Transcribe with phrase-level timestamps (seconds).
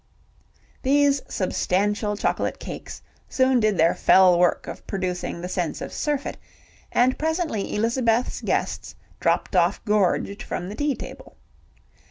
[0.81, 6.37] These substantial chocolate cakes soon did their fell work of producing the sense of surfeit,
[6.91, 11.35] and presently Elizabeth's guests dropped off gorged from the tea table.